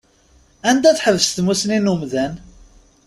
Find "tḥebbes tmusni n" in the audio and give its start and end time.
0.97-1.91